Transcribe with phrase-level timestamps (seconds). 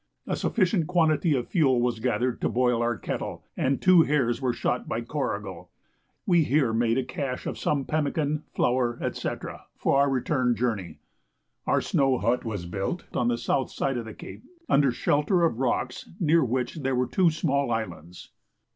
[0.25, 4.51] A sufficient quantity of fuel was gathered to boil our kettle, and two hares were
[4.51, 5.69] shot by Corrigal.
[6.25, 9.29] We here made a "cache" of some pemmican, flour, &c.
[9.77, 11.01] for our return journey.
[11.67, 15.59] Our snow hut was built on the south side of the cape, under shelter of
[15.59, 18.31] rocks, near which there were two small islands.